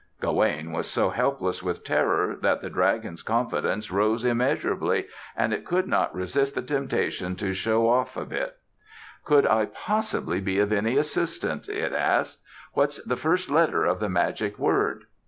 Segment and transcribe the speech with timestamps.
[0.19, 5.05] Gawaine was so helpless with terror that the dragon's confidence rose immeasurably
[5.37, 8.57] and it could not resist the temptation to show off a bit.
[9.23, 12.39] "Could I possibly be of any assistance?" it asked.
[12.73, 15.03] "What's the first letter of the magic word?"